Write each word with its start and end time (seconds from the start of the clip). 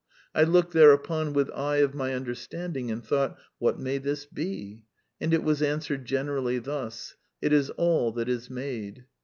I 0.33 0.45
looked 0.45 0.73
thereupon 0.73 1.31
with 1.31 1.51
eye 1.51 1.75
of 1.75 1.93
my 1.93 2.15
understanding, 2.15 2.89
and 2.89 3.05
thought: 3.05 3.37
What 3.59 3.77
may 3.79 3.99
this 3.99 4.25
be? 4.25 4.85
And 5.19 5.31
it 5.31 5.43
was 5.43 5.61
answered 5.61 6.05
generally 6.05 6.57
thus: 6.57 7.13
It 7.39 7.53
is 7.53 7.69
all 7.69 8.11
that 8.13 8.27
is 8.27 8.49
made. 8.49 9.05